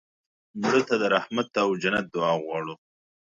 [0.61, 2.73] مړه ته د رحمت او جنت دعا غواړو